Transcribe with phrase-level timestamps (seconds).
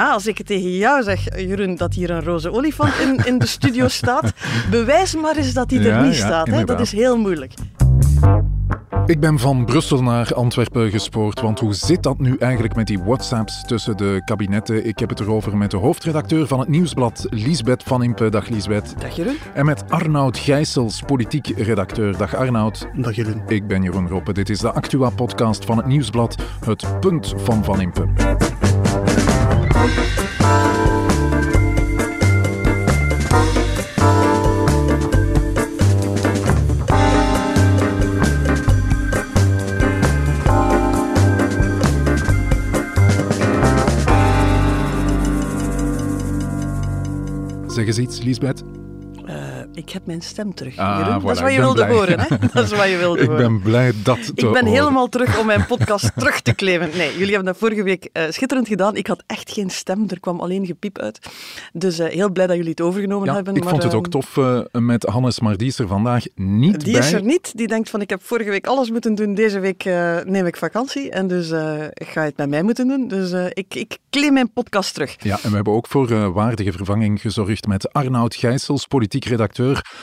[0.00, 3.46] Ja, als ik tegen jou zeg, Jeroen, dat hier een roze olifant in, in de
[3.46, 4.32] studio staat,
[4.70, 6.46] bewijs maar eens dat hij er niet ja, staat.
[6.46, 6.64] Hè?
[6.64, 7.54] Dat is heel moeilijk.
[9.06, 12.98] Ik ben van Brussel naar Antwerpen gespoord, want hoe zit dat nu eigenlijk met die
[12.98, 14.86] WhatsApps tussen de kabinetten?
[14.86, 18.28] Ik heb het erover met de hoofdredacteur van het Nieuwsblad, Liesbeth van Impe.
[18.28, 18.94] Dag Liesbeth.
[19.00, 19.36] Dag Jeroen.
[19.54, 22.16] En met Arnoud Gijsels, politiek redacteur.
[22.16, 22.88] Dag Arnoud.
[22.94, 23.42] Dag Jeroen.
[23.46, 24.32] Ik ben Jeroen Roppe.
[24.32, 28.08] Dit is de Actua-podcast van het Nieuwsblad, het punt van Van Impe.
[47.80, 48.62] Zeg eens iets, Liesbeth.
[48.62, 48.79] Eh,
[49.74, 51.94] ik heb mijn stem terug, Ah, voilà, dat is wat ik je wilde blij.
[51.96, 52.26] horen, hè?
[52.52, 53.42] Dat is wat je wilde Ik horen.
[53.46, 54.66] ben blij dat te Ik ben horen.
[54.66, 56.88] helemaal terug om mijn podcast terug te claimen.
[56.96, 58.96] Nee, jullie hebben dat vorige week eh, schitterend gedaan.
[58.96, 61.18] Ik had echt geen stem, er kwam alleen gepiep uit.
[61.72, 63.54] Dus eh, heel blij dat jullie het overgenomen Ja, hebben.
[63.54, 66.24] ik maar, vond het ook ehm, tof eh, met Hannes, maar die is er vandaag
[66.34, 67.00] niet Die bij.
[67.02, 67.52] is er niet.
[67.56, 69.34] Die denkt van, ik heb vorige week alles moeten doen.
[69.34, 69.84] Deze week
[70.24, 71.10] neem ik vakantie.
[71.10, 73.08] En dus ga je het met mij moeten doen.
[73.08, 75.16] Dus ik, ik claim mijn podcast terug.
[75.22, 79.58] Ja, en we hebben ook voor waardige vervanging gezorgd met Arnoud Gijsels, politiek redacteur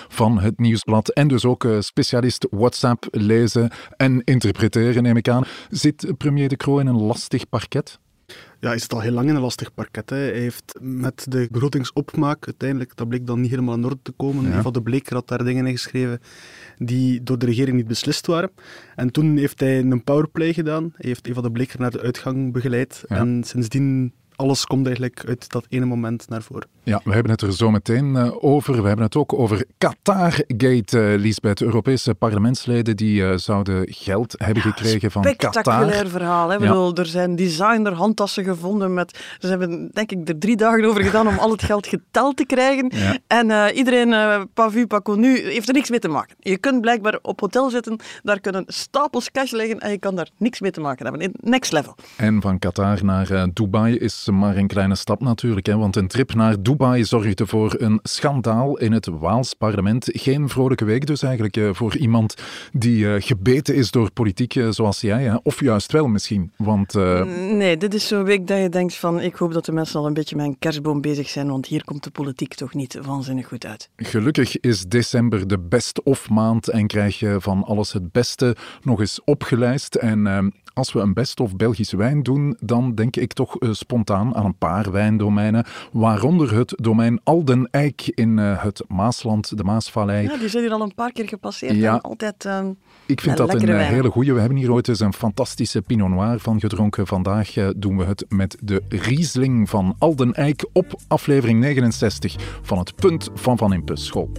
[0.07, 5.45] van het Nieuwsblad en dus ook eh, specialist WhatsApp lezen en interpreteren, neem ik aan.
[5.69, 7.99] Zit premier De Croo in een lastig parket?
[8.59, 10.09] Ja, hij zit al heel lang in een lastig parket.
[10.09, 10.17] Hè.
[10.17, 14.49] Hij heeft met de begrotingsopmaak uiteindelijk, dat bleek dan niet helemaal in orde te komen.
[14.49, 14.57] Ja.
[14.57, 16.19] Eva de Bleker had daar dingen in geschreven
[16.77, 18.51] die door de regering niet beslist waren.
[18.95, 20.83] En toen heeft hij een powerplay gedaan.
[20.83, 23.03] Hij heeft Eva de Bleker naar de uitgang begeleid.
[23.07, 23.15] Ja.
[23.15, 26.67] En sindsdien, alles komt eigenlijk uit dat ene moment naar voren.
[26.83, 28.81] Ja, we hebben het er zo meteen eh, over.
[28.81, 31.61] We hebben het ook over Qatargate, eh Lisbeth.
[31.61, 36.07] Europese parlementsleden die eh, zouden geld hebben gekregen van Spectaculair Qatar.
[36.07, 36.49] verhaal.
[36.49, 36.53] Hè?
[36.53, 36.59] Ja.
[36.59, 38.93] bedoel, er zijn designer handtassen gevonden.
[38.93, 42.37] Met, ze hebben denk ik er drie dagen over gedaan om al het geld geteld
[42.37, 42.91] te krijgen.
[42.95, 43.17] Ja.
[43.27, 46.35] En eh, iedereen, eh pas vu, pas connu, heeft er niks mee te maken.
[46.39, 50.29] Je kunt blijkbaar op hotel zitten, daar kunnen stapels cash liggen en je kan daar
[50.37, 51.21] niks mee te maken hebben.
[51.21, 51.95] In next level.
[52.15, 55.65] En van Qatar naar eh, Dubai is maar een kleine stap natuurlijk.
[55.65, 60.09] Hè, want een trip naar Dubai zorgde voor een schandaal in het Waals parlement.
[60.11, 62.35] Geen vrolijke week dus eigenlijk eh, voor iemand
[62.73, 65.23] die eh, gebeten is door politiek eh, zoals jij.
[65.23, 65.35] Hè?
[65.43, 66.51] Of juist wel misschien.
[66.57, 69.99] Want Nee, dit is zo'n week dat je denkt van ik hoop dat de mensen
[69.99, 72.99] al een beetje met een kerstboom bezig zijn, want hier komt de politiek toch niet
[73.05, 73.89] waanzinnig goed uit.
[73.95, 79.21] gelukkig is december de best-of maand en krijg je van alles het beste nog eens
[79.23, 79.95] opgelijst.
[79.95, 80.45] En eh,
[80.77, 84.57] als we een best-of Belgische wijn doen, dan denk ik toch eh, spontaan aan een
[84.57, 85.65] paar wijndomeinen.
[85.91, 90.27] Waaronder het domein Alden Eik in eh, het Maasland, de Maasvallei.
[90.27, 91.75] Ja, die zijn hier al een paar keer gepasseerd.
[91.75, 91.93] Ja.
[91.93, 92.45] en altijd...
[92.45, 92.71] ehm,
[93.05, 93.93] Ik vind dat een eh, wijn.
[93.93, 94.33] hele goeie.
[94.33, 97.07] We hebben hier ooit eens een fantastische Pinot Noir van gedronken.
[97.07, 102.95] Vandaag doen we het met de Riesling van Alden Eik op aflevering 69 van het
[102.95, 104.31] Punt van Van Impe School.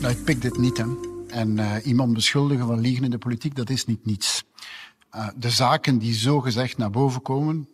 [0.00, 0.84] Nou, ik pik dit niet, hè.
[1.30, 4.44] En eh, iemand beschuldigen van liegen in de politiek, dat is niet niets.
[5.10, 7.68] Eh, de zaken die zo gezegd naar boven komen,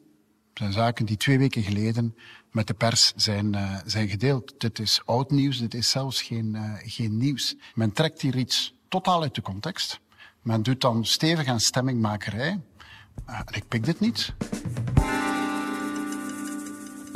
[0.55, 2.17] zijn zaken die twee weken geleden
[2.51, 4.55] met de pers zijn, eh, zijn gedeeld.
[4.59, 7.57] Dit is oud nieuws, dit is zelfs geen, geen nieuws.
[7.75, 10.01] Men trekt hier iets totaal uit de context.
[10.43, 12.61] Men doet dan stevig aan stemmingmakerij.
[13.51, 14.35] Ik pik dit niet.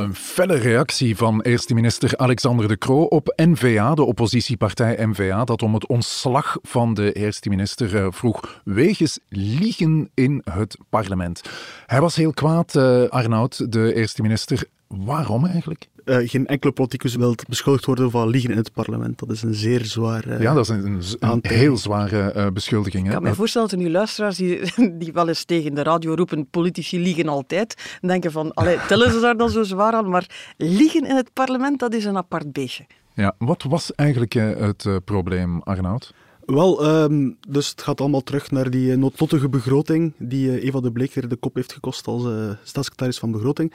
[0.01, 5.63] Een felle reactie van eerste minister Alexander De Croo op N-VA, de oppositiepartij N-VA, dat
[5.63, 11.43] om het ontslag van de eerste minister eh, vroeg wegens liegen in het parlement.
[11.87, 14.65] Hij was heel kwaad, eh, Arnoud, de eerste minister.
[14.97, 15.89] Waarom eigenlijk?
[16.05, 19.19] Eh, geen enkele politicus wil beschuldigd worden van liegen in het parlement.
[19.19, 20.25] Dat is een zeer zwaar...
[20.29, 23.03] eh, Ja, dat is een, een, heel zware eh, beschuldiging.
[23.05, 23.15] Ik Hè?
[23.15, 24.61] kan me voorstellen dat er nu luisteraars die,
[24.99, 29.21] die wel eens tegen de radio roepen politici liegen altijd, denken van, allee, tellen ze
[29.21, 30.09] daar dan zo zwaar aan?
[30.09, 32.87] Maar liegen in het parlement, dat is een apart beestje.
[33.15, 36.15] Ja, wat was eigenlijk het probleem, Arnoud?
[36.51, 40.81] Wel, ehm, dus het gaat allemaal terug naar die eh, noodlottige begroting die eh, Eva
[40.81, 43.73] de Bleker de kop heeft gekost als eh, staatssecretaris van Begroting.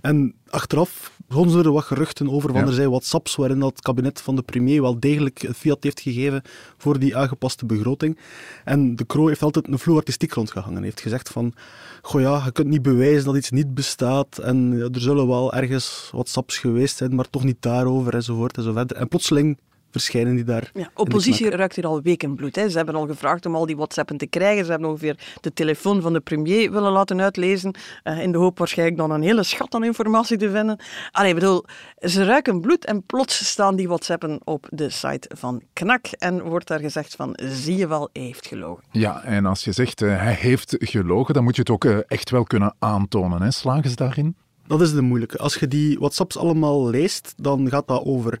[0.00, 2.66] En achteraf begonnen er wat geruchten over, van Ja.
[2.66, 6.42] er zijn WhatsApps waarin dat kabinet van de premier wel degelijk fiat heeft gegeven
[6.76, 8.18] voor die aangepaste begroting.
[8.64, 10.82] En de Croo heeft altijd een vloe artistiek rondgehangen.
[10.82, 11.54] Heeft gezegd van,
[12.02, 15.52] goh ja, je kunt niet bewijzen dat iets niet bestaat en ja, er zullen wel
[15.52, 18.92] ergens WhatsApps geweest zijn, maar toch niet daarover enzovoort enzovoort.
[18.92, 19.58] En plotseling
[19.96, 20.70] verschijnen die daar.
[20.74, 22.56] Ja, oppositie ruikt hier al weken bloed.
[22.56, 22.68] Hè.
[22.68, 24.64] Ze hebben al gevraagd om al die WhatsAppen te krijgen.
[24.64, 27.74] Ze hebben ongeveer de telefoon van de premier willen laten uitlezen.
[28.04, 30.78] Uh, in de hoop waarschijnlijk dan een hele schat aan informatie te vinden.
[31.10, 31.64] Allee, ik bedoel,
[31.98, 36.06] ze ruiken bloed en plots staan die WhatsAppen op de site van KNAK.
[36.06, 38.84] En wordt daar gezegd van, zie je wel, hij heeft gelogen.
[38.90, 41.98] Ja, en als je zegt uh, hij heeft gelogen, dan moet je het ook uh,
[42.06, 43.42] echt wel kunnen aantonen.
[43.42, 43.50] Hè?
[43.50, 44.36] Slagen ze daarin?
[44.66, 45.38] Dat is de moeilijke.
[45.38, 48.40] Als je die WhatsApps allemaal leest, dan gaat dat over,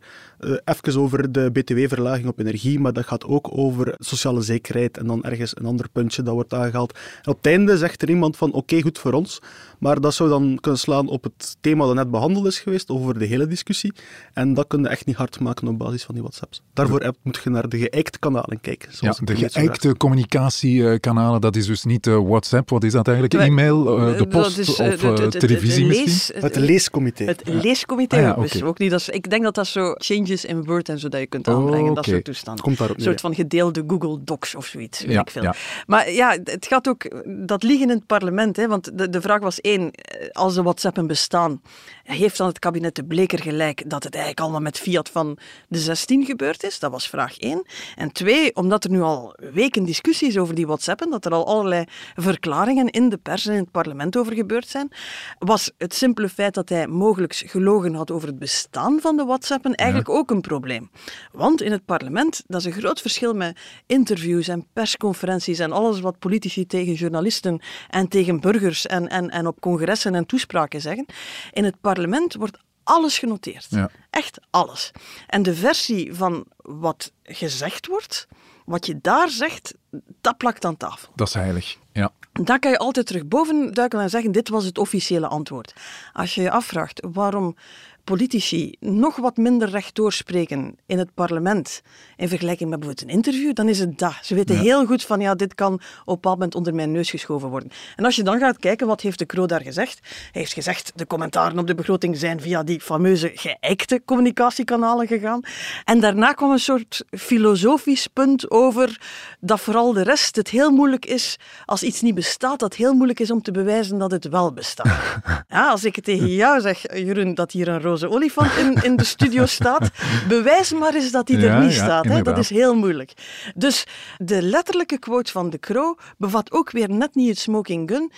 [0.64, 5.24] even over de btw-verlaging op energie, maar dat gaat ook over sociale zekerheid en dan
[5.24, 6.92] ergens een ander puntje dat wordt aangehaald.
[7.22, 9.40] En op het einde zegt er iemand van oké, goed voor ons,
[9.78, 13.18] maar dat zou dan kunnen slaan op het thema dat net behandeld is geweest, over
[13.18, 13.92] de hele discussie.
[14.32, 16.62] En dat kun je echt niet hard maken op basis van die WhatsApps.
[16.72, 18.88] Daarvoor moet je naar de geëikte kanalen kijken.
[19.00, 22.70] Ja, de geëikte communicatiekanalen, dat is dus niet uh, WhatsApp.
[22.70, 23.42] Wat is dat eigenlijk?
[23.42, 26.40] E-mail, uh, de post is, of de, de, televisie misschien?
[26.40, 27.24] Het leescomité.
[27.24, 28.16] Het leescomité.
[28.16, 28.62] Ah, ja, okay.
[28.62, 28.90] ook niet.
[28.90, 29.94] Dat is, ik denk dat dat zo
[30.26, 31.84] changes in Word en zo dat je kunt aanbrengen.
[31.84, 31.94] Oh, okay.
[31.94, 32.64] Dat soort toestanden.
[32.64, 35.00] Komt daarop Een soort van gedeelde Google Docs of zoiets.
[35.00, 35.42] Weet ja, ik veel.
[35.42, 35.54] Ja.
[35.86, 38.56] Maar ja, het gaat ook dat liegen in het parlement.
[38.56, 39.90] Hè, want de, de vraag was één,
[40.32, 41.60] als de WhatsAppen bestaan,
[42.02, 45.38] heeft dan het kabinet de Bleker gelijk dat het eigenlijk allemaal met fiat van
[45.68, 46.78] de 16 gebeurd is?
[46.78, 47.66] Dat was vraag één.
[47.96, 51.84] En twee, omdat er nu al weken discussies over die WhatsAppen, dat er al allerlei
[52.14, 54.92] verklaringen in de pers en in het parlement over gebeurd zijn,
[55.38, 59.74] was het simpele feit dat hij mogelijk gelogen had over het bestaan van de WhatsAppen
[59.74, 60.90] eigenlijk ook een probleem.
[61.32, 66.00] Want in het parlement, dat is een groot verschil met interviews en persconferenties en alles
[66.00, 71.06] wat politici tegen journalisten en tegen burgers en, en, en op congressen en toespraken zeggen.
[71.52, 73.66] In het parlement wordt alles genoteerd.
[73.70, 73.90] Ja.
[74.10, 74.90] Echt alles.
[75.26, 78.26] En de versie van wat gezegd wordt,
[78.64, 79.74] wat je daar zegt,
[80.20, 81.12] dat plakt aan tafel.
[81.14, 82.12] Dat is heilig, ja.
[82.32, 85.74] Dan kan je altijd terug boven duiken en zeggen, dit was het officiële antwoord.
[86.12, 87.56] Als je je afvraagt waarom
[88.06, 91.82] politici nog wat minder rechtdoor spreken in het parlement
[92.16, 94.14] in vergelijking met bijvoorbeeld een interview, dan is het dat.
[94.22, 94.60] Ze weten ja.
[94.60, 97.70] heel goed van, ja, dit kan op een bepaald moment onder mijn neus geschoven worden.
[97.96, 100.00] En als je dan gaat kijken, wat heeft de Croo daar gezegd?
[100.02, 105.40] Hij heeft gezegd, de commentaren op de begroting zijn via die fameuze geëikte communicatiekanalen gegaan.
[105.84, 109.00] En daarna kwam een soort filosofisch punt over
[109.40, 112.94] dat vooral de rest het heel moeilijk is, als iets niet bestaat, dat het heel
[112.94, 115.20] moeilijk is om te bewijzen dat het wel bestaat.
[115.48, 119.04] ja, als ik tegen jou zeg, Jeroen, dat hier een roze olifant in, in de
[119.04, 119.90] studio staat,
[120.28, 122.04] bewijs maar eens dat hij er niet ja, staat.
[122.04, 122.22] Hè?
[122.22, 123.12] Dat is heel moeilijk.
[123.54, 128.12] Dus de letterlijke quote van de Crow bevat ook weer net niet het smoking gun.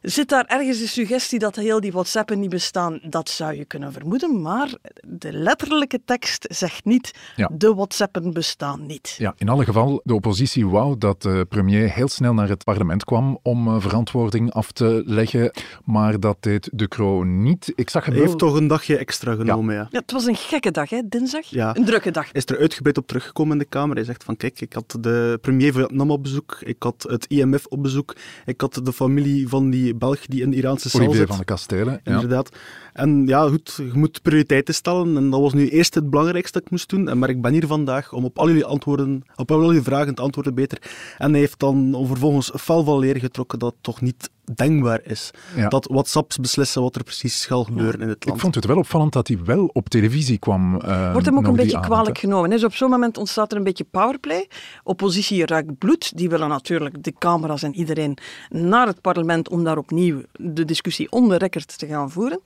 [0.00, 3.00] Zit daar ergens de suggestie dat heel die WhatsAppen niet bestaan?
[3.02, 4.74] Dat zou je kunnen vermoeden, maar
[5.06, 7.50] de letterlijke tekst zegt niet ja.
[7.52, 9.14] de WhatsAppen bestaan niet.
[9.18, 13.04] Ja, in alle geval, de oppositie wou dat de premier heel snel naar het parlement
[13.04, 15.50] kwam om uh, verantwoording af te leggen,
[15.84, 17.72] maar dat deed de Croo niet.
[17.74, 18.22] Ik zag Hij wel...
[18.22, 19.80] heeft toch een dagje extra genomen, ja.
[19.80, 19.88] ja.
[19.90, 21.46] ja het was een gekke dag, hè, dinsdag?
[21.46, 21.76] Ja.
[21.76, 22.24] Een drukke dag.
[22.24, 23.96] Hij is er uitgebreid op teruggekomen in de Kamer.
[23.96, 27.26] Hij zegt van, kijk, ik had de premier van Vietnam op bezoek, ik had het
[27.26, 31.00] IMF op bezoek, ik had de familie van die Belg die in de Iraanse cel
[31.00, 31.28] Olivier zit.
[31.28, 32.00] van de Kastelen.
[32.04, 32.12] Ja.
[32.14, 32.56] Inderdaad.
[32.92, 35.16] En ja, goed, je moet prioriteiten stellen.
[35.16, 37.08] En dat was nu eerst het belangrijkste dat ik moest doen.
[37.08, 40.14] En maar ik ben hier vandaag om op al jullie antwoorden, op al jullie vragen
[40.14, 40.78] te antwoorden beter.
[41.18, 45.30] En hij heeft dan vervolgens fel van leer getrokken dat het toch niet denkbaar is.
[45.56, 45.68] Ja.
[45.68, 48.36] Dat WhatsApps beslissen wat er precies zal gebeuren in het land.
[48.36, 50.74] Ik vond het wel opvallend dat hij wel op televisie kwam.
[50.74, 52.28] Uh, Wordt hem ook nog een beetje avond, kwalijk hè.
[52.28, 52.50] genomen.
[52.50, 54.48] Dus op zo'n moment ontstaat er een beetje powerplay.
[54.84, 56.16] Oppositie ruikt bloed.
[56.16, 58.16] Die willen natuurlijk de camera's en iedereen
[58.50, 62.40] naar het parlement om daar opnieuw de discussie on the record te gaan voeren.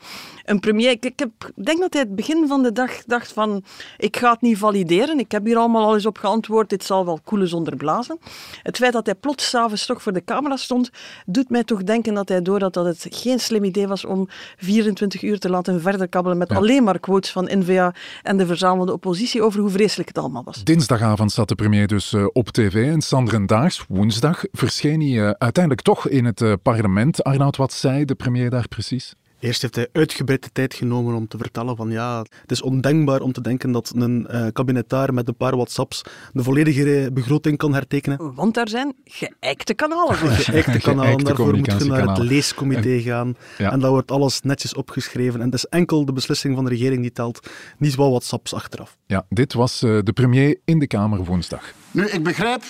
[0.44, 3.64] Een premier, ik, ik heb, denk dat hij het begin van de dag dacht van
[3.98, 5.18] ik ga het niet valideren.
[5.18, 6.68] Ik heb hier allemaal al eens op geantwoord.
[6.68, 8.18] Dit zal wel koelen zonder blazen.
[8.62, 10.90] Het feit dat hij plots s'avonds toch voor de camera stond,
[11.26, 15.22] doet mij toch denken dat hij doorhad dat het geen slim idee was om 24
[15.22, 16.56] uur te laten verder kabbelen met Ja.
[16.56, 20.64] alleen maar quotes van N-VA en de verzamelde oppositie over hoe vreselijk het allemaal was.
[20.64, 25.84] Dinsdagavond zat de premier dus eh, op tv en Sanderendaags, woensdag, verscheen hij eh, uiteindelijk
[25.84, 27.24] toch in het eh, parlement.
[27.24, 29.14] Arnoud, wat zei de premier daar precies?
[29.42, 33.20] Eerst heeft hij uitgebreid de tijd genomen om te vertellen van ja, het is ondenkbaar
[33.20, 37.74] om te denken dat een eh kabinetaar met een paar whatsapps de volledige begroting kan
[37.74, 38.34] hertekenen.
[38.34, 40.28] Want daar zijn geëikte kanalen voor.
[40.28, 43.36] Geëikte kanalen, Geëikte daarvoor moet je naar het leescomité gaan.
[43.58, 43.72] Ja.
[43.72, 45.40] En dat wordt alles netjes opgeschreven.
[45.40, 48.96] En het is enkel de beslissing van de regering die telt, niet wel whatsapps achteraf.
[49.06, 51.72] Ja, dit was eh, de premier in de Kamer woensdag.
[51.90, 52.62] Nu, ik begrijp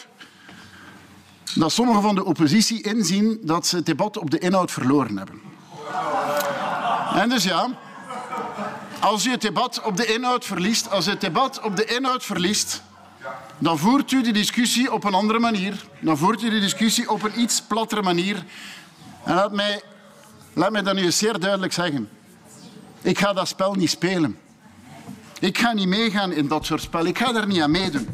[1.54, 5.51] dat sommigen van de oppositie inzien dat ze het debat op de inhoud verloren hebben.
[7.14, 7.68] En dus ja,
[9.00, 12.82] als u het debat op de inhoud verliest, als het debat op de inhoud verliest,
[13.58, 15.84] dan voert u de discussie op een andere manier.
[16.00, 18.44] Dan voert u de discussie op een iets plattere manier.
[19.24, 19.82] En laat mij,
[20.52, 22.08] laat mij dat nu eens zeer duidelijk zeggen.
[23.02, 24.38] Ik ga dat spel niet spelen.
[25.40, 27.06] Ik ga niet meegaan in dat soort spel.
[27.06, 28.08] Ik ga daar niet aan meedoen.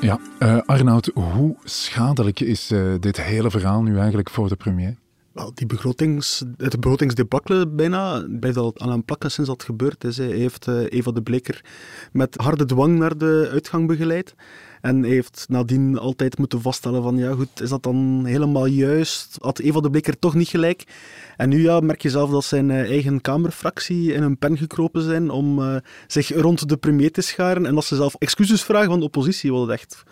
[0.00, 4.96] Ja, uh, Arnoud, hoe schadelijk is uh, dit hele verhaal nu eigenlijk voor de premier?
[5.32, 10.16] Wel, die begrotings, het begrotingsdebakkele bijna blijft al aan hem plakken sinds dat gebeurd is.
[10.16, 11.64] Hij heeft uh, Eva de Bleker
[12.12, 14.34] met harde dwang naar de uitgang begeleid.
[14.80, 19.36] En heeft nadien altijd moeten vaststellen van ja goed, is dat dan helemaal juist?
[19.40, 20.84] Had Eva de Bleker toch niet gelijk?
[21.36, 25.02] En nu ja, merk je zelf dat zijn eh, eigen Kamerfractie in een pen gekropen
[25.02, 28.90] zijn om uh, zich rond de premier te scharen en dat ze zelf excuses vragen
[28.90, 30.02] van de oppositie, wat echt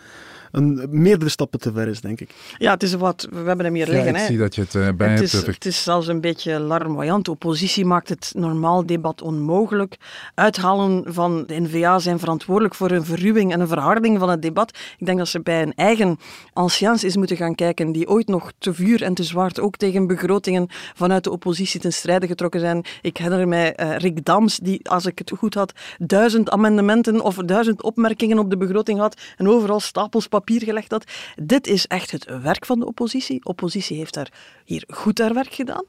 [0.51, 2.29] een, meerdere stappen te ver is, denk ik.
[2.57, 4.15] Ja, het is wat, we hebben hem hier ja, liggen.
[4.15, 4.25] Ik hè.
[4.25, 5.33] zie dat je het uh, bij het hebt.
[5.33, 7.25] Is, het is zelfs een beetje larmoyant.
[7.25, 9.97] De oppositie maakt het normaal debat onmogelijk.
[10.35, 14.77] Uithalen van de N-VA zijn verantwoordelijk voor een verruwing en een verharding van het debat.
[14.97, 16.19] Ik denk dat ze bij een eigen
[16.53, 20.07] anciens eens moeten gaan kijken, die ooit nog te vuur en te zwaard ook tegen
[20.07, 22.85] begrotingen vanuit de oppositie ten strijde getrokken zijn.
[23.01, 27.35] Ik herinner mij uh, Rick Dams, die, als ik het goed had, duizend amendementen of
[27.35, 31.03] duizend opmerkingen op de begroting had en overal stapels papier gelegd had.
[31.35, 33.45] Dit is echt het werk van de oppositie.
[33.45, 34.31] Oppositie heeft daar
[34.65, 35.85] hier goed haar werk gedaan.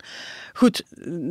[0.53, 0.85] Goed,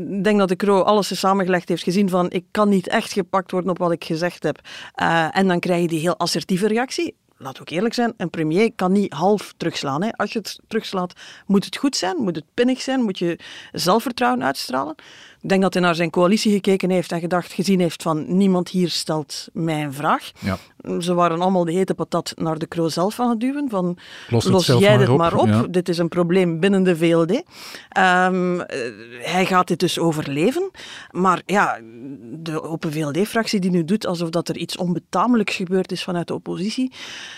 [0.09, 3.51] ik denk dat de Kro alles samengelegd heeft gezien van ik kan niet echt gepakt
[3.51, 4.59] worden op wat ik gezegd heb.
[5.01, 8.73] Uh, en dan krijg je die heel assertieve reactie we ook eerlijk zijn, een premier
[8.73, 10.03] kan niet half terugslaan.
[10.03, 10.11] Hè.
[10.11, 11.13] Als je het terugslaat,
[11.45, 13.39] moet het goed zijn, moet het pinnig zijn, moet je
[13.71, 14.95] zelfvertrouwen uitstralen.
[15.41, 18.69] Ik denk dat hij naar zijn coalitie gekeken heeft en gedacht, gezien heeft van niemand
[18.69, 20.31] hier stelt mij een vraag.
[20.39, 20.57] Ja.
[20.99, 23.69] Ze waren allemaal de hete patat naar de Kroo zelf aan het duwen.
[23.69, 23.97] Van,
[24.29, 25.47] los, los jij maar dit op, maar op.
[25.47, 25.63] Ja.
[25.69, 27.31] dit is een probleem binnen de VLD.
[27.31, 28.63] Um,
[29.21, 30.71] hij gaat dit dus overleven.
[31.11, 31.79] Maar ja,
[32.33, 36.33] de Open VLD-fractie die nu doet alsof dat er iets onbetamelijks gebeurd is vanuit de
[36.33, 36.91] oppositie,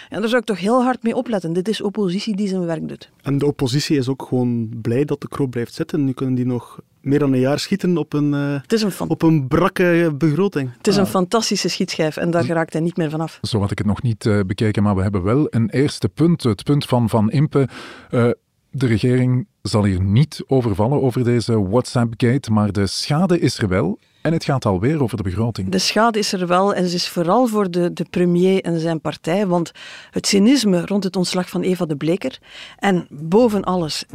[0.10, 1.54] ja, daar zou ik toch heel hard mee opletten.
[1.54, 3.10] Dit is oppositie die zijn werk doet.
[3.22, 6.04] En de oppositie is ook gewoon blij dat de Kroo blijft zitten.
[6.04, 8.92] Nu kunnen die nog meer dan een jaar schieten op een, uh, het is een
[8.92, 10.70] fan- op een brakke begroting.
[10.78, 11.00] Het is ah.
[11.00, 13.40] een fantastische schietschijf en daar geraakt hij niet meer vanaf.
[13.42, 16.44] Zo had ik het nog niet uh, bekeken, maar we hebben wel een eerste punt.
[16.44, 17.68] Het punt van Van Impe.
[18.12, 18.30] Uh,
[18.70, 24.00] de regering zal hier niet overvallen over deze WhatsApp-gate, maar de schade is er wel.
[24.22, 25.70] En het gaat alweer over de begroting.
[25.70, 29.02] De schade is er wel en ze is vooral voor de, de premier en zijn
[29.02, 29.48] partij.
[29.48, 29.72] Want
[30.12, 32.40] het cynisme rond het ontslag van Eva de Bleker
[32.80, 34.06] en boven alles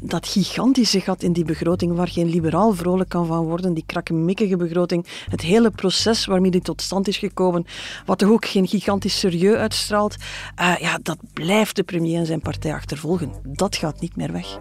[0.00, 4.56] dat gigantische gat in die begroting waar geen liberaal vrolijk kan van worden, die krakkemikkige
[4.56, 7.66] begroting, het hele proces waarmee die tot stand is gekomen,
[8.06, 10.16] wat toch ook geen gigantisch serieus uitstraalt,
[10.60, 13.32] uh, ja, dat blijft de premier en zijn partij achtervolgen.
[13.42, 14.58] Dat gaat niet meer weg.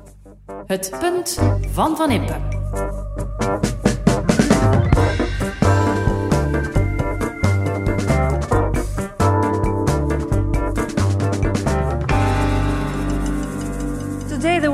[0.66, 1.40] Het punt
[1.72, 2.36] van Van Impe.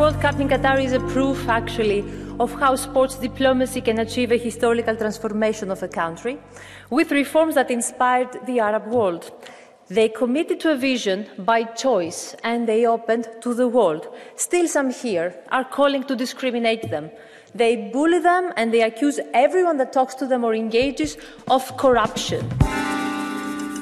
[0.09, 2.03] World Cup in Qatar is a proof, actually,
[2.39, 6.39] of how sports diplomacy can achieve a historical transformation of a country
[6.89, 9.31] with reforms that inspired the Arab world.
[9.87, 14.07] They committed to a vision by choice and they opened to the world.
[14.35, 17.11] Still, some here are calling to discriminate them.
[17.53, 21.17] They bully them and they accuse everyone that talks to them or engages
[21.51, 22.49] of corruption.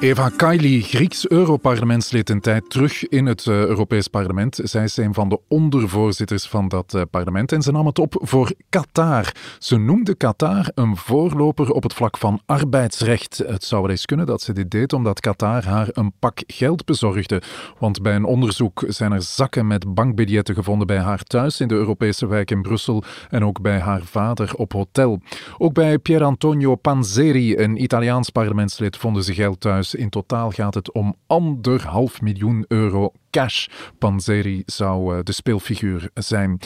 [0.00, 4.60] Eva Kaili, Grieks Europarlementslid een tijd terug in het uh, Europees Parlement.
[4.62, 8.14] Zij is een van de ondervoorzitters van dat uh, parlement en ze nam het op
[8.20, 9.32] voor Qatar.
[9.58, 13.42] Ze noemde Qatar een voorloper op het vlak van arbeidsrecht.
[13.46, 16.84] Het zou wel eens kunnen dat ze dit deed omdat Qatar haar een pak geld
[16.84, 17.42] bezorgde.
[17.78, 21.74] Want bij een onderzoek zijn er zakken met bankbiljetten gevonden bij haar thuis in de
[21.74, 25.20] Europese wijk in Brussel en ook bij haar vader op hotel.
[25.58, 29.87] Ook bij Pier Antonio Panzeri, een Italiaans parlementslid, vonden ze geld thuis.
[29.94, 33.66] In totaal gaat het om anderhalf miljoen euro cash.
[33.98, 36.58] Panzeri zou de speelfiguur zijn.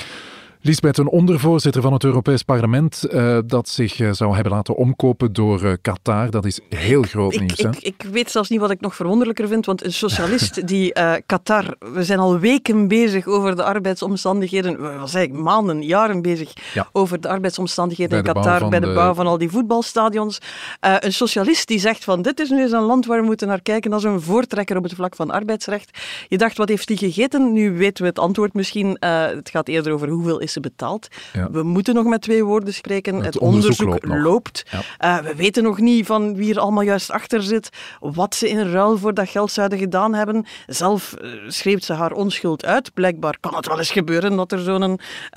[0.64, 5.32] Lisbeth, een ondervoorzitter van het Europees Parlement uh, dat zich uh, zou hebben laten omkopen
[5.32, 6.30] door uh, Qatar.
[6.30, 7.58] Dat is heel groot ik, nieuws.
[7.58, 7.70] Ik, hè?
[7.80, 10.92] ik, weet zelfs niet wat ik nog verwonderlijker vind, want een socialist die
[11.26, 11.74] Qatar...
[11.92, 14.72] We zijn al weken bezig over de arbeidsomstandigheden.
[14.72, 16.88] We zijn eigenlijk maanden, jaren bezig ja.
[16.92, 20.38] over de arbeidsomstandigheden in Qatar, bij de, de bouw van al die voetbalstadions.
[20.80, 23.62] een socialist die zegt van dit is nu eens een land waar we moeten naar
[23.62, 25.98] kijken als een voortrekker op het vlak van arbeidsrecht.
[26.28, 27.52] Je dacht, wat heeft hij gegeten?
[27.52, 28.96] Nu weten we het antwoord misschien.
[29.00, 31.08] het gaat eerder over hoeveel is ze betaald.
[31.32, 31.50] Ja.
[31.50, 33.14] We moeten nog met twee woorden spreken.
[33.14, 34.32] Het, Het onderzoek, onderzoek loopt nog.
[34.32, 34.64] loopt.
[34.70, 35.18] Ja.
[35.18, 37.68] Uh, we weten nog niet van wie er allemaal juist achter zit,
[38.00, 40.46] wat ze in ruil voor dat geld zouden gedaan hebben.
[40.66, 42.94] Zelf uh, schreef ze haar onschuld uit.
[42.94, 44.82] Blijkbaar kan het wel eens gebeuren dat er zo'n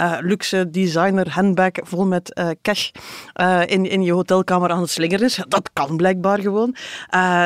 [0.01, 2.89] uh, luxe designer handbag vol met cash
[3.65, 5.39] in, in je hotelkamer aan het slingeren is.
[5.47, 6.75] Dat kan blijkbaar gewoon.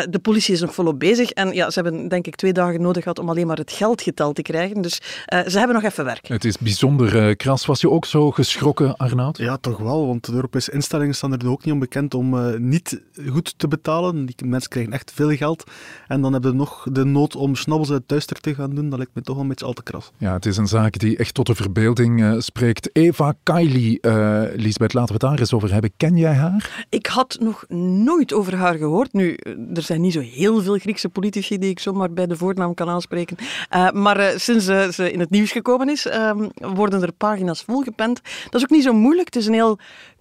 [0.09, 3.03] De politie is nog volop bezig en ja, ze hebben denk ik twee dagen nodig
[3.03, 4.81] gehad om alleen maar het geld geteld te krijgen.
[4.81, 6.27] Dus ze hebben nog even werk.
[6.27, 9.37] Het is bijzonder kras was, was je ook zo geschrokken, Arnoud?
[9.37, 12.57] Ja, toch wel, want de Europese instellingen staan er ook niet om bekend om uh,
[12.57, 14.25] niet goed te betalen.
[14.25, 15.63] Die mensen krijgen echt veel geld.
[16.07, 18.89] En dan hebben we nog de nood om snabbels uit duister te gaan doen.
[18.89, 20.11] Dat lijkt me toch wel een beetje al te kras.
[20.17, 22.89] Ja, het is een zaak die echt tot de verbeelding uh, spreekt.
[22.93, 25.91] Eva Kaili, uh, Lisbeth, laten we het daar eens over hebben.
[25.97, 26.85] Ken jij haar?
[26.89, 27.65] Ik had nog
[28.03, 29.13] nooit over haar gehoord.
[29.13, 29.33] Nu,
[29.73, 32.89] er zijn niet zo heel veel Griekse politici die ik zomaar bij de voornaam kan
[32.89, 33.37] aanspreken.
[33.75, 38.21] Uh, maar sinds ze in het nieuws gekomen is, ehm, worden er pagina's volgepend.
[38.43, 39.27] Dat is ook niet zo moeilijk.
[39.33, 39.79] Het is een heel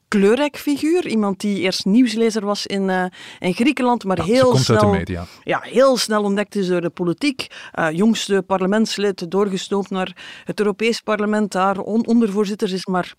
[0.08, 1.06] kleurrijk figuur.
[1.06, 3.04] Iemand die eerst nieuwslezer was in, uh,
[3.38, 5.26] in Griekenland, maar ja, heel snel, media.
[5.44, 7.46] Ja, heel snel ontdekt is door de politiek.
[7.74, 13.14] Uh, jongste parlementslid, doorgestoomd naar het Europees Parlement, daar on ondervoorzitter is maar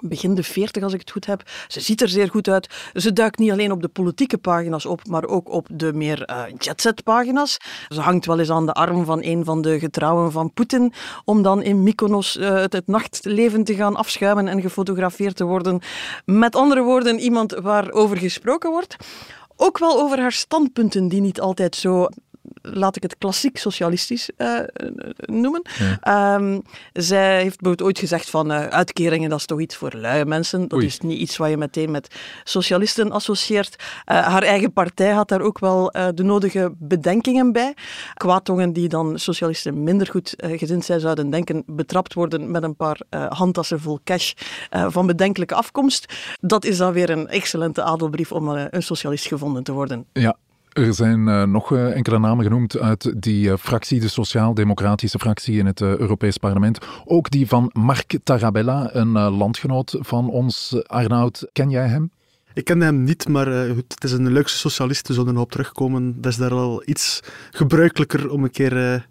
[0.00, 1.42] begin de 40 als ik het goed heb.
[1.68, 2.90] Ze ziet er zeer goed uit.
[2.94, 6.42] Ze duikt niet alleen op de politieke pagina's op, maar ook op de meer uh,
[6.58, 7.56] jetset pagina's.
[7.88, 10.92] Ze hangt wel eens aan de arm van een van de getrouwen van Poetin
[11.24, 15.80] om dan in Mykonos uh, het, het nachtleven te gaan afschuimen en gefotografeerd te worden.
[16.24, 18.96] Met andere woorden, iemand waarover gesproken wordt.
[19.56, 22.08] Ook wel over haar standpunten die niet altijd zo
[22.72, 24.60] laat ik het klassiek socialistisch uh,
[25.16, 25.62] noemen.
[26.02, 26.34] Ja.
[26.34, 30.24] Um, zij heeft bijvoorbeeld ooit gezegd van uh, uitkeringen, dat is toch iets voor luie
[30.24, 30.60] mensen.
[30.60, 30.86] Dat Oei.
[30.86, 33.76] is niet iets wat je meteen met socialisten associeert.
[33.78, 37.74] Uh, haar eigen partij had daar ook wel de nodige bedenkingen bij.
[38.14, 43.00] Kwaadtongen die dan socialisten minder goed gezind zijn, zouden denken, betrapt worden met een paar
[43.28, 44.32] handtassen vol cash
[44.70, 46.14] van bedenkelijke afkomst.
[46.40, 50.06] Dat is dan weer een excellente adelbrief om een socialist gevonden te worden.
[50.12, 50.36] Ja,
[50.86, 55.58] er zijn uh, nog uh, enkele namen genoemd uit die uh, fractie, de Sociaal-Democratische fractie
[55.58, 56.78] in het Europees Parlement.
[57.04, 60.82] Ook die van Mark Tarabella, een landgenoot van ons.
[60.86, 62.10] Arnoud, ken jij hem?
[62.54, 66.20] Ik ken hem niet, maar het is een leukste socialist, we zullen erop terugkomen.
[66.20, 67.20] Dat is daar al iets
[67.50, 69.06] gebruikelijker om een keer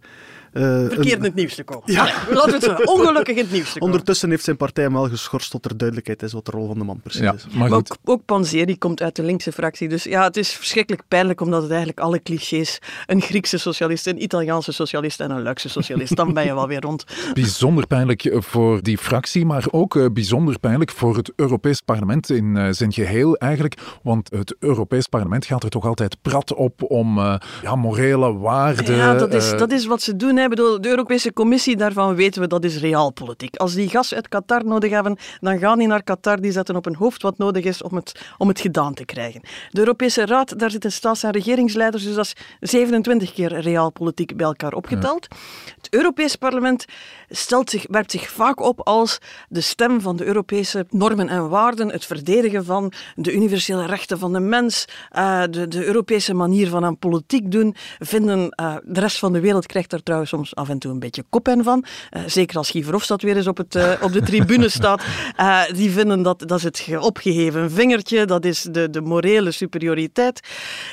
[0.53, 1.83] Verkeerd in het nieuws te komen.
[1.85, 2.03] Ja.
[2.29, 3.93] Laten we het zo, ongelukkig in het nieuws te komen.
[3.93, 6.77] Ondertussen heeft zijn partij hem wel geschorst tot er duidelijkheid is wat de rol van
[6.77, 7.45] de man precies ja, is.
[7.47, 9.89] Maar, maar ook, ook Panzeri komt uit de linkse fractie.
[9.89, 14.23] Dus ja, het is verschrikkelijk pijnlijk omdat het eigenlijk alle clichés, een Griekse socialist, een
[14.23, 17.03] Italiaanse socialist en een Luikse socialist, dan ben je wel weer rond.
[17.33, 22.55] Bijzonder pijnlijk voor die fractie, maar ook uh, bijzonder pijnlijk voor het Europees Parlement in
[22.55, 23.77] uh, zijn geheel eigenlijk.
[24.03, 27.19] Want het Europees Parlement gaat er toch altijd prat op om
[27.61, 28.95] ja, morele waarden...
[28.95, 30.36] Ja, dat is, dat is wat ze doen.
[30.37, 30.47] Hè.
[30.47, 33.55] Bedoel, de Europese Commissie, daarvan weten we dat is realpolitiek.
[33.55, 36.85] Als die gas uit Qatar nodig hebben, dan gaan die naar Qatar, die zetten op
[36.85, 39.41] hun hoofd wat nodig is om het, om het gedaan te krijgen.
[39.69, 42.35] De Europese Raad, daar zitten staats- en regeringsleiders, dus dat is
[42.69, 45.27] 27 keer realpolitiek bij elkaar opgeteld.
[45.29, 45.37] Ja.
[45.75, 46.85] Het Europees Parlement
[47.29, 49.17] stelt zich, werpt zich vaak op als
[49.49, 54.33] de stem van de Europese normen en waarden, het verdedigen van de universele rechten van
[54.33, 54.85] de mens,
[55.17, 59.39] uh, de, de Europese manier van aan politiek doen, vinden uh, de rest van de
[59.39, 61.85] wereld krijgt daar trouwens soms af en toe een beetje koppen van.
[62.11, 65.03] Uh, zeker als Guy Verhofstadt weer eens op, het, uh, op de tribune staat.
[65.39, 70.39] Uh, die vinden dat dat is het opgeheven vingertje, dat is de, de morele superioriteit.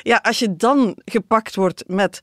[0.03, 2.21] Ja, als je dan gepakt wordt met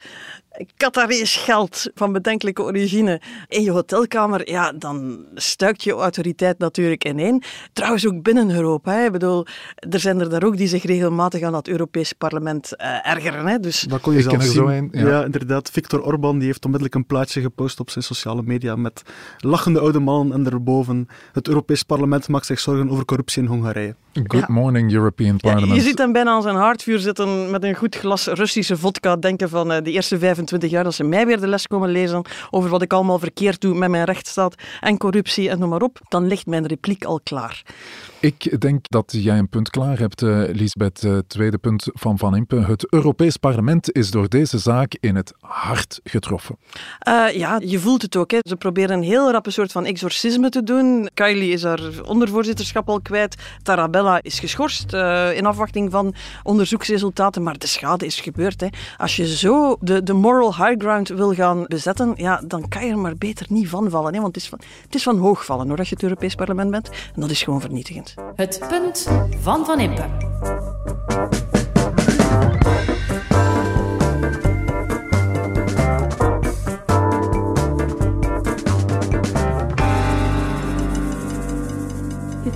[0.77, 7.43] Qatarees geld van bedenkelijke origine in je hotelkamer, ja, dan stuikt je autoriteit natuurlijk ineen.
[7.73, 8.91] Trouwens ook binnen Europa.
[8.91, 9.05] Hè.
[9.05, 13.07] Ik bedoel, er zijn er daar ook die zich regelmatig aan het Europees parlement uh,
[13.07, 13.47] ergeren.
[13.47, 13.59] Hè.
[13.59, 13.81] Dus...
[13.81, 14.51] Dat kon je zelf zien.
[14.51, 15.07] Zo een, ja.
[15.07, 15.23] ja.
[15.23, 15.69] inderdaad.
[15.71, 19.01] Victor Orban die heeft onmiddellijk een plaatje gepost op zijn sociale media met
[19.37, 23.95] lachende oude mannen en daarboven het Europees parlement maakt zich zorgen over corruptie in Hongarije.
[24.13, 24.53] Good ja.
[24.53, 25.69] morning, European Parliament.
[25.69, 29.15] Ja, je ziet hem bijna aan zijn haardvuur zitten met een goed glas Russische vodka,
[29.15, 32.25] denken van uh, de eerste 25 jaar dat ze mij weer de les komen lezen
[32.49, 35.99] over wat ik allemaal verkeerd doe met mijn rechtsstaat en corruptie en noem maar op,
[36.07, 37.63] dan ligt mijn repliek al klaar.
[38.21, 41.03] Ik denk dat jij een punt klaar hebt, uh, Lisbeth.
[41.03, 42.55] Uh, tweede punt van Van Impe.
[42.55, 46.57] Het Europees Parlement is door deze zaak in het hart getroffen.
[47.07, 48.31] Uh, ja, je voelt het ook.
[48.31, 48.37] Hè.
[48.41, 51.09] Ze proberen een heel rappe soort van exorcisme te doen.
[51.13, 53.35] Kylie is haar ondervoorzitterschap al kwijt.
[53.63, 54.93] Tarabella is geschorst
[55.33, 57.43] in afwachting van onderzoeksresultaten.
[57.43, 58.61] Maar de schade is gebeurd.
[58.61, 58.67] Hè.
[58.97, 62.91] Als je zo de, de moral high ground wil gaan bezetten, ja, dan kan je
[62.91, 64.13] er maar beter niet van vallen.
[64.13, 64.21] Hè.
[64.21, 66.89] Want het is van, het is van hoogvallen hoor, als je het Europees Parlement bent.
[66.89, 68.13] En dat is gewoon vernietigend.
[68.35, 69.09] Het punt
[69.41, 70.05] van Van Impe.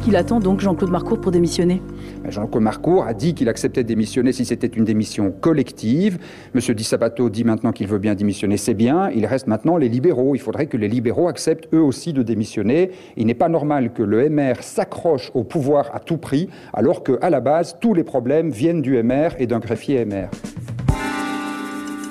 [0.05, 1.81] Qu'il attend donc Jean-Claude Marcourt pour démissionner
[2.29, 6.19] Jean-Claude Marcourt a dit qu'il acceptait de démissionner si c'était une démission collective.
[6.53, 9.09] Monsieur Di Sabato dit maintenant qu'il veut bien démissionner, c'est bien.
[9.09, 10.35] Il reste maintenant les libéraux.
[10.35, 12.91] Il faudrait que les libéraux acceptent eux aussi de démissionner.
[13.17, 17.31] Il n'est pas normal que le MR s'accroche au pouvoir à tout prix, alors qu'à
[17.31, 20.29] la base, tous les problèmes viennent du MR et d'un greffier MR.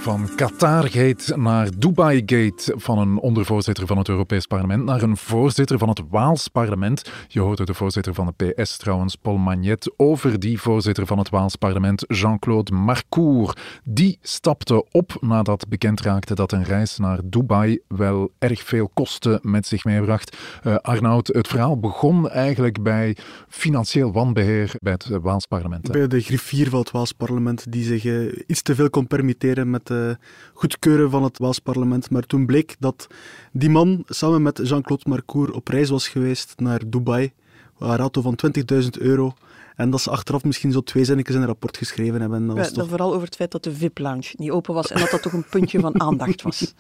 [0.05, 5.89] Van Qatargate naar Dubai-gate, van een ondervoorzitter van het Europees Parlement naar een voorzitter van
[5.89, 7.11] het Waals Parlement.
[7.29, 11.29] Je hoorde de voorzitter van de PS trouwens, Paul Magnet, over die voorzitter van het
[11.29, 13.61] Waals Parlement, Jean-Claude Marcourt.
[13.85, 19.39] Die stapte op nadat bekend raakte dat een reis naar Dubai wel erg veel kosten
[19.43, 20.37] met zich meebracht.
[20.67, 23.17] Uh, Arnoud, het verhaal begon eigenlijk bij
[23.49, 25.91] financieel wanbeheer bij het Waals Parlement.
[25.93, 29.71] Bij de griffier van het Waals Parlement, die zich uh, iets te veel kon permitteren
[29.71, 30.15] met uh,
[30.53, 32.11] goedkeuren van het Waals parlement.
[32.11, 33.07] Maar toen bleek dat
[33.53, 37.33] die man samen met Jean-Claude Marcourt op reis was geweest naar Dubai.
[37.79, 38.39] Een auto van
[38.83, 39.35] 20.000 euro.
[39.77, 42.47] En dat ze achteraf misschien zo twee zinnetjes in een rapport geschreven hebben.
[42.47, 42.89] Dat was ja, toch...
[42.89, 45.45] Vooral over het feit dat de VIP-lounge niet open was en dat dat toch een
[45.51, 46.75] puntje van aandacht was.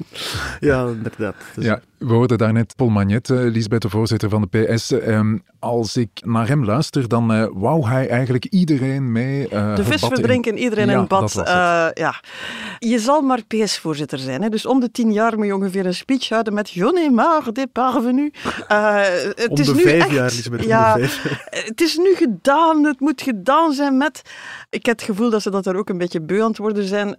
[0.61, 1.35] Ja, inderdaad.
[1.55, 1.64] Dus...
[1.64, 4.90] Ja, we hoorden daarnet Paul Magnet, uh, Lisbeth, de voorzitter van de PS.
[4.90, 9.49] Um, als ik naar hem luister, dan uh, wou hij eigenlijk iedereen mee.
[9.53, 11.33] Uh, de vis verdrinken, iedereen in het bad.
[11.95, 12.14] ja.
[12.79, 14.43] Je zal maar PS-voorzitter zijn.
[14.43, 14.49] Hè?
[14.49, 17.53] Dus om de tien jaar moet je ongeveer een speech houden met J'en ai marre
[17.53, 18.31] des parvenus.
[18.69, 20.64] het om is de nu vijf echt, jaar, Lisbeth.
[20.64, 20.99] Ja,
[21.51, 24.23] het is nu gedaan het moet gedaan zijn met...
[24.71, 26.85] Ik heb het gevoel dat ze dat er ook een beetje beu aan het worden
[26.85, 27.17] zijn.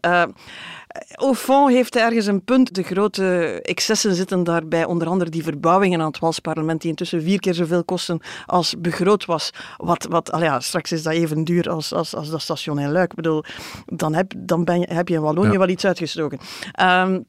[1.16, 2.76] Au fond heeft ergens een punt.
[2.76, 7.40] De grote excessen zitten daarbij, onder andere die verbouwingen aan het Walsparlement, die intussen vier
[7.40, 9.50] keer zoveel kosten als begroot was.
[9.78, 12.92] Wat, wat al ja, straks is dat even duur als, als, als dat station in
[12.92, 13.10] Luik.
[13.10, 13.44] Ik bedoel,
[13.86, 15.58] dan heb, dan ben je, heb je in Wallonië ja.
[15.58, 16.40] wel iets uitgestoken.
[16.82, 17.26] Um,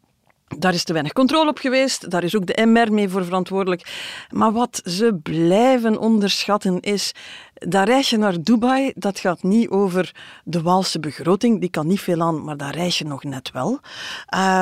[0.59, 2.11] daar is te weinig controle op geweest.
[2.11, 3.83] Daar is ook de MR mee voor verantwoordelijk.
[4.31, 7.13] Maar wat ze blijven onderschatten is.
[7.59, 10.15] Dat reisje naar Dubai, dat gaat niet over
[10.45, 11.61] de Waalse begroting.
[11.61, 13.81] Die kan niet veel aan, maar dat reis je nog net wel.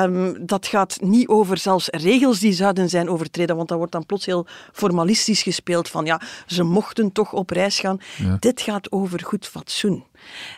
[0.03, 4.05] Um, dat gaat niet over zelfs regels die zouden zijn overtreden, want dat wordt dan
[4.05, 7.97] plots heel formalistisch gespeeld van ja, ze mochten toch op reis gaan.
[8.17, 8.37] Ja.
[8.39, 10.03] Dit gaat over goed fatsoen.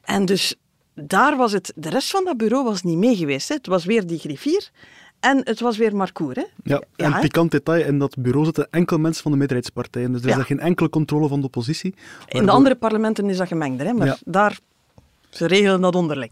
[0.03, 0.55] En dus
[0.93, 3.49] daar was het, de rest van dat bureau was niet mee geweest.
[3.49, 3.55] Hè.
[3.55, 4.69] Het was weer die griffier.
[5.19, 6.43] En het was weer Marcour, hè?
[6.63, 10.11] Ja, en ja, pikant detail, in dat bureau zitten enkel mensen van de meerderheidspartijen.
[10.11, 10.41] Dus er is ja.
[10.41, 11.95] geen enkele controle van de oppositie.
[12.27, 13.93] In de andere parlementen is dat gemengder, hè?
[13.93, 14.17] Maar ja.
[14.25, 14.59] daar,
[15.29, 16.31] ze regelen dat onderling.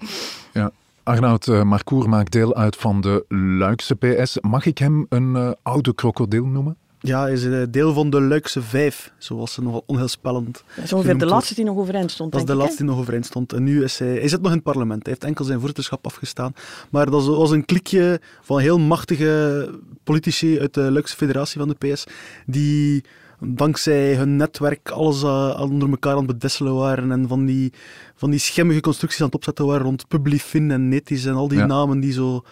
[0.54, 0.71] Ja.
[1.04, 3.26] Arnoud uh, Marcour maakt deel uit van de
[3.58, 4.38] Luikse PS.
[4.41, 6.78] Mag ik hem een uh, oude krokodil noemen?
[7.08, 10.94] Ja, hij is een deel van de Luikse Vijf, zoals ze nogal onheilspellend Dat is
[10.94, 13.26] ongeveer de laatste die nog overeind stond, Dat is de ik, laatste die nog overeind
[13.26, 13.54] stond.
[13.54, 14.08] En nu is hij...
[14.08, 15.04] Hij zit nog in het parlement.
[15.04, 16.54] Hij heeft enkel zijn voorzitterschap afgestaan.
[16.89, 19.70] Maar dat was een klikje van heel machtige
[20.04, 22.04] politici uit de Luikse Federatie van de PS,
[22.46, 23.04] die
[23.39, 27.74] dankzij hun netwerk alles uh, onder elkaar aan het bedesselen waren en van die,
[28.15, 31.58] van die schimmige constructies aan het opzetten waren rond Publifin en Netis en al die
[31.58, 31.65] ja.
[31.65, 32.44] namen die zo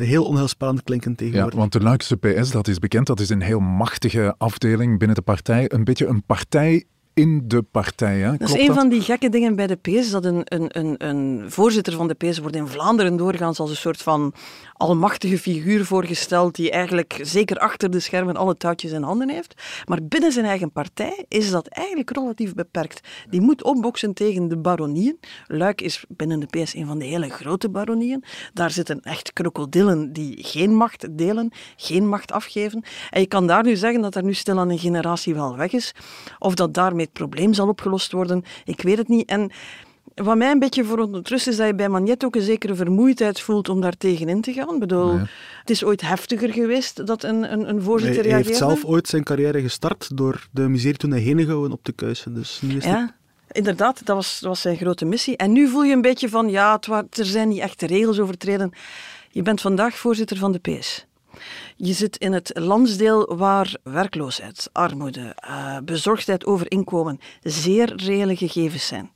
[0.00, 1.52] heel onheilspellend klinken tegenwoordig.
[1.52, 5.16] Ja, want de Luikse PS, dat is bekend, dat is een heel machtige afdeling binnen
[5.16, 5.64] de partij.
[5.72, 6.84] Een beetje een partij
[7.18, 8.18] in de partij.
[8.18, 8.36] Hè?
[8.36, 11.50] Dat is een van die gekke dingen bij de PS, dat een, een, een, een
[11.50, 14.34] voorzitter van de PS wordt in Vlaanderen doorgaans als een soort van
[14.72, 19.62] almachtige figuur voorgesteld die eigenlijk zeker achter de schermen alle touwtjes in handen heeft.
[19.84, 23.08] Maar binnen zijn eigen partij is dat eigenlijk relatief beperkt.
[23.30, 25.18] Die moet opboksen tegen de baronieën.
[25.46, 28.24] Luik is binnen de PS een van de hele grote baronieën.
[28.52, 32.84] Daar zitten echt krokodillen die geen macht delen, geen macht afgeven.
[33.10, 35.94] En je kan daar nu zeggen dat er nu stilaan een generatie wel weg is.
[36.38, 39.28] Of dat daarmee het probleem zal opgelost worden, ik weet het niet.
[39.28, 39.50] En
[40.14, 43.68] wat mij een beetje verontrust is dat je bij Magnet ook een zekere vermoeidheid voelt
[43.68, 44.74] om daar tegenin te gaan.
[44.74, 45.26] Ik bedoel, nee.
[45.60, 48.58] het is ooit heftiger geweest dat een, een, een voorzitter hij, reageerde.
[48.58, 51.92] Hij heeft zelf ooit zijn carrière gestart door de miserie toen hij Henegouwen op te
[51.92, 52.34] kuisen.
[52.34, 53.00] Dus nu is ja.
[53.00, 53.56] Het...
[53.56, 55.36] Inderdaad, dat was, dat was zijn grote missie.
[55.36, 58.72] En nu voel je een beetje van, ja, het er zijn niet echte regels overtreden.
[59.30, 61.06] Je bent vandaag voorzitter van de PS.
[61.76, 68.86] Je zit in het landsdeel waar werkloosheid, armoede, uh, bezorgdheid over inkomen zeer reële gegevens
[68.86, 69.10] zijn.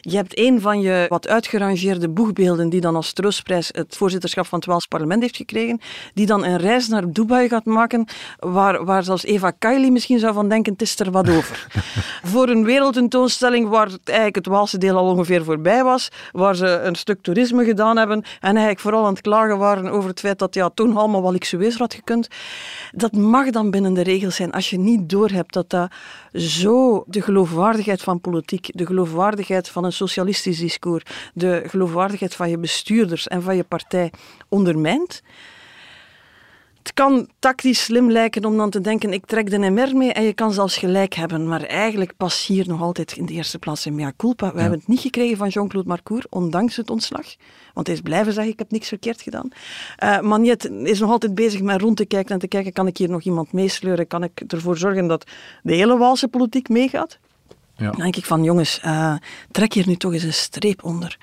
[0.00, 4.58] Je hebt een van je wat uitgerangeerde boegbeelden die dan als troostprijs het voorzitterschap van
[4.58, 5.80] het Waals parlement heeft gekregen,
[6.14, 8.06] die dan een reis naar Dubai gaat maken,
[8.38, 11.66] waar, waar zelfs Eva Kaili misschien zou van denken, het is er wat over.
[12.32, 16.66] voor een wereldtentoonstelling waar het eigenlijk het Waalse deel al ongeveer voorbij was, waar ze
[16.66, 20.38] een stuk toerisme gedaan hebben en eigenlijk vooral aan het klagen waren over het feit
[20.38, 22.28] dat ja, toen allemaal wel luxueuzer had gekund.
[22.92, 25.90] Dat mag dan binnen de regels zijn als je niet doorhebt dat dat
[26.32, 32.58] zo de geloofwaardigheid van politiek, de geloofwaardigheid van een socialistisch discours, de geloofwaardigheid van je
[32.58, 34.12] bestuurders en van je partij
[34.48, 35.22] ondermijnt.
[36.88, 40.22] Het kan tactisch slim lijken om dan te denken, ik trek de MR mee en
[40.22, 41.48] je kan zelfs gelijk hebben.
[41.48, 44.48] Maar eigenlijk pas hier nog altijd in de eerste plaats een mea culpa.
[44.48, 44.60] We ja.
[44.60, 47.26] hebben het niet gekregen van Jean-Claude Marcourt, ondanks het ontslag.
[47.74, 49.48] Want hij is blijven zeggen, ik heb niks verkeerd gedaan.
[50.04, 52.96] Uh, Magnet is nog altijd bezig met rond te kijken en te kijken, kan ik
[52.96, 54.06] hier nog iemand meesleuren?
[54.06, 55.30] Kan ik ervoor zorgen dat
[55.62, 57.18] de hele Waalse politiek meegaat?
[57.76, 57.90] Ja.
[57.90, 59.14] Dan denk ik van, jongens, uh,
[59.50, 61.18] trek hier nu toch eens een streep onder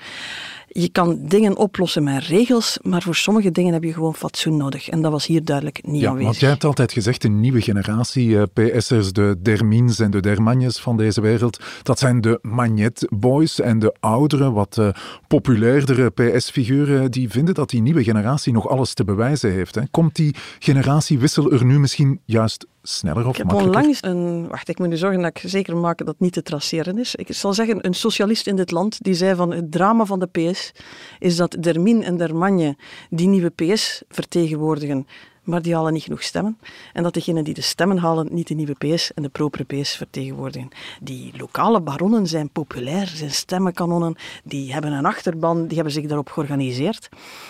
[0.78, 4.90] Je kan dingen oplossen met regels, maar voor sommige dingen heb je gewoon fatsoen nodig.
[4.90, 6.28] En dat was hier duidelijk niet ja, aanwezig.
[6.28, 10.80] Want jij hebt altijd gezegd, een nieuwe generatie uh, PS'ers, de Dermins en de Dermanjes
[10.80, 14.90] van deze wereld, dat zijn de Magnet Boys en de oudere, wat uh,
[15.28, 19.76] populairdere PS-figuren, die vinden dat die nieuwe generatie nog alles te bewijzen heeft.
[19.76, 19.82] Hè.
[19.92, 23.82] Komt die generatiewissel er nu misschien juist sneller of ik heb makkelijker?
[23.82, 24.48] onlangs een...
[24.48, 27.16] Wacht, ik moet nu zorgen dat ik zeker maak dat het niet te traceren is.
[27.16, 30.28] Ik zal zeggen, een socialist in dit land, die zei van het drama van de
[30.28, 30.72] PS
[31.20, 32.78] is dat Dermin en Dermanje
[33.10, 35.08] die nieuwe PS vertegenwoordigen
[35.46, 36.58] maar die halen niet genoeg stemmen.
[36.94, 39.96] En dat degenen die de stemmen halen niet de nieuwe PS en de propere PS
[39.96, 40.70] vertegenwoordigen.
[41.02, 46.30] Die lokale baronnen zijn populair, zijn stemmenkanonnen, die hebben een achterban, die hebben zich daarop
[46.30, 47.10] georganiseerd.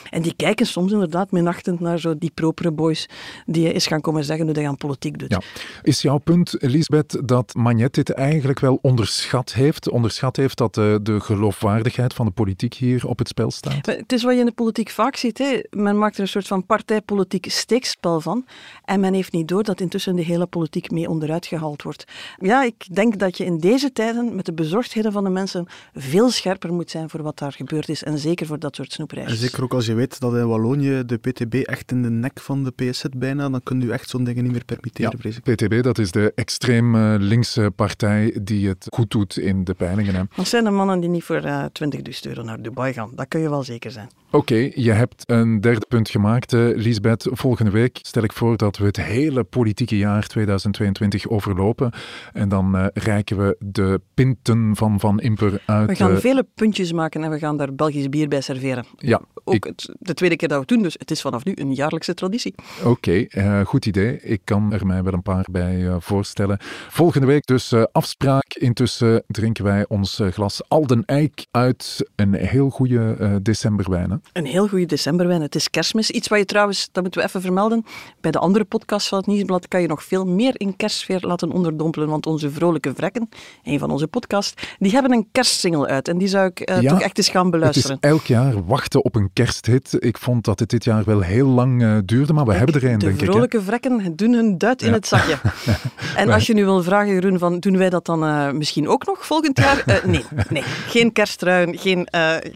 [0.10, 3.10] En die kijken soms inderdaad minachtend naar zo die propere boys
[3.45, 5.31] die eens gaan komen zeggen hoe hij aan politiek doet.
[5.31, 5.41] Ja.
[5.81, 9.89] Is jouw punt, Lisbeth, dat Magnet dit eigenlijk wel onderschat heeft?
[9.89, 13.86] Onderschat heeft dat de, de geloofwaardigheid van de politiek hier op het spel staat?
[13.86, 15.38] Het is wat je in de politiek vaak ziet.
[15.38, 15.60] Hè.
[15.69, 17.45] Men maakt er een soort van partijpolitiek
[17.86, 18.45] steekspel van.
[18.86, 22.06] En men heeft niet door dat intussen de hele politiek mee onderuit gehaald wordt.
[22.39, 26.30] Ja, ik denk dat je in deze tijden met de bezorgdheden van de mensen veel
[26.30, 28.04] scherper moet zijn voor wat daar gebeurd is.
[28.04, 29.34] En zeker voor dat soort snoepreisjes.
[29.34, 32.39] En zeker ook als je weet dat in Wallonië de PTB echt in de nek
[32.39, 35.17] van de PS zit bijna, dan kun je echt zo'n dingen niet meer permitteren, ja,
[35.17, 35.56] vrees ik.
[35.56, 40.15] PTB, dat is de extreem linkse partij die het goed doet in de peilingen.
[40.15, 40.21] Hè.
[40.36, 43.12] Dat zijn de mannen die niet voor uh, 20.000 euro naar Dubai gaan.
[43.15, 44.10] Dat kun je wel zeker zijn.
[44.36, 47.28] Oké, okay, je hebt een derde punt gemaakt, uh, Lisbeth.
[47.32, 51.91] Volgende week stel ik voor dat we het hele politieke jaar 2022 overlopen.
[52.34, 55.89] En dan uh, reiken we de pinten van Van Imper uit.
[55.89, 58.86] We gaan uh, vele puntjes maken en we gaan daar Belgisch bier bij serveren.
[58.98, 59.21] Ja.
[59.43, 59.63] Ook ik...
[59.63, 62.13] het, de tweede keer dat we het doen, dus het is vanaf nu een jaarlijkse
[62.13, 62.56] traditie.
[62.80, 64.19] Oké, okay, uh, goed idee.
[64.21, 66.58] Ik kan er mij wel een paar bij voorstellen.
[66.89, 68.54] Volgende week dus afspraak.
[68.54, 74.12] Intussen drinken wij ons glas Alden Eik uit een heel goede decemberwijn.
[74.12, 74.17] Hè?
[74.34, 75.42] Een heel goede decemberwijn.
[75.42, 76.12] Het is kerstmis.
[76.12, 77.86] Iets wat je trouwens, dat moeten we even vermelden,
[78.22, 81.52] bij de andere podcast van het Nieuwsblad kan je nog veel meer in kerstsfeer laten
[81.52, 83.30] onderdompelen, want onze vrolijke vrekken,
[83.64, 86.90] een van onze podcasts, die hebben een kerstsingle uit en die zou ik uh, ja,
[86.90, 87.96] toch echt eens gaan beluisteren.
[87.96, 89.96] Het is elk jaar wachten op een kersthit.
[90.00, 92.82] Ik vond dat het dit jaar wel heel lang uh, duurde, maar we Kijk, hebben
[92.82, 93.26] er een, de denk ik.
[93.26, 95.38] De vrolijke vrekken doen hun duit in het zakje.
[96.16, 99.06] en als je nu wil vragen, Jeroen, van, doen wij dat dan uh, misschien ook
[99.06, 99.84] nog volgend jaar?
[100.06, 102.08] nee, nee, geen kerstruien, geen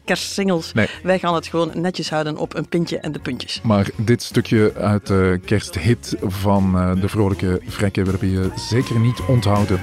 [0.06, 0.74] kerstsingles.
[0.74, 0.88] Nee.
[1.04, 3.62] Wij gaan het gewoon netjes houden op een pintje en de puntjes.
[3.64, 9.20] Maar dit stukje uit de kersthit van uh, de vrolijke vrekken willen je zeker niet
[9.28, 9.80] onthouden.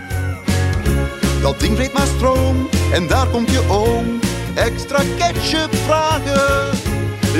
[1.43, 4.19] Dat ding vreet maar stroom en daar komt je oom.
[4.55, 6.79] Extra ketchup vragen.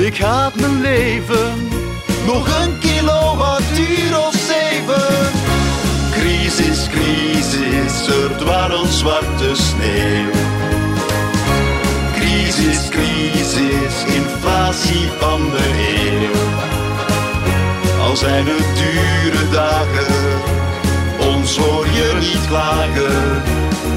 [0.05, 1.67] Ik ga mijn leven
[2.25, 5.31] nog een kilowattuur of zeven.
[6.11, 10.86] Crisis, crisis, er dwarrelt zwarte sneeuw.
[12.57, 15.65] Crisis, crisis, inflatie van de
[16.01, 16.41] eeuw.
[18.01, 20.41] Al zijn het dure dagen,
[21.33, 23.41] ons hoor je niet klagen.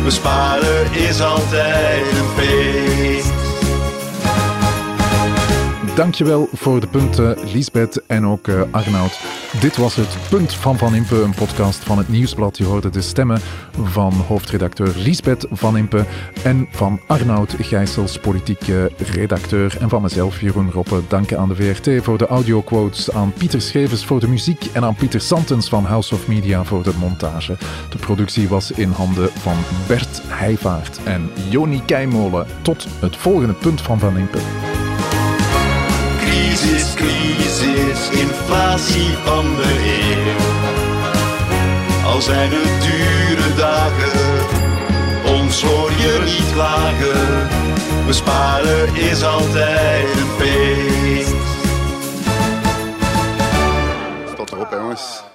[0.05, 3.50] Besparen is altijd een feest.
[5.95, 9.21] Dankjewel voor de punten, Liesbeth en ook uh, Arnoud.
[9.61, 12.59] Dit was het Punt van Van Impe, een podcast van het Nieuwsblad.
[12.59, 13.41] Je hoorde de stemmen
[13.83, 16.05] van hoofdredacteur Liesbeth Van Impe
[16.43, 19.77] en van Arnoud Gijsels, politieke redacteur.
[19.81, 21.01] En van mezelf, Jeroen Roppe.
[21.09, 24.95] Dank aan de VRT voor de audioquotes, aan Pieter Schevens voor de muziek en aan
[24.95, 27.57] Pieter Santens van House of Media voor de montage.
[27.91, 29.57] De productie was in handen van
[29.89, 32.47] Bert Heijvaart en Joni Keimolen.
[32.63, 34.39] Tot het volgende Punt van Van Impe.
[36.61, 39.73] Crisis, crisis, inflatie van de
[40.05, 40.45] eeuw.
[42.05, 44.47] Al zijn het dure dagen,
[45.37, 47.49] ons hoor je niet klagen.
[48.07, 51.35] Besparen is altijd een feest.
[54.37, 55.30] Tot erop, jongens.